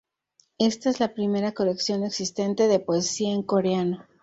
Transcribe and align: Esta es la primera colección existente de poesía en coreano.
Esta 0.57 0.89
es 0.89 0.99
la 0.99 1.13
primera 1.13 1.51
colección 1.51 2.03
existente 2.03 2.67
de 2.67 2.79
poesía 2.79 3.31
en 3.33 3.43
coreano. 3.43 4.03